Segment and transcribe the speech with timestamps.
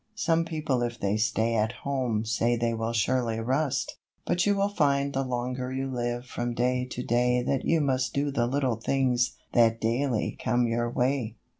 [0.15, 3.97] Some people if they stay at home Say they will surely rust.
[4.25, 8.11] But you will find the longer You live from day to day That you must
[8.11, 11.35] do the little things That daily come your way.